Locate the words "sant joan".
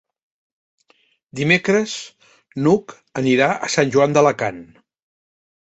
3.77-4.19